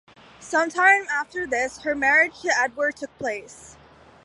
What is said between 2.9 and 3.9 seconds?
took place.